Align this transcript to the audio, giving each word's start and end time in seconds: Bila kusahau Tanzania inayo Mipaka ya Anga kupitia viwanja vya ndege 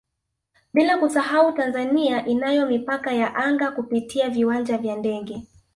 Bila 0.73 0.97
kusahau 0.97 1.51
Tanzania 1.53 2.25
inayo 2.25 2.65
Mipaka 2.65 3.13
ya 3.13 3.35
Anga 3.35 3.71
kupitia 3.71 4.29
viwanja 4.29 4.77
vya 4.77 4.95
ndege 4.95 5.47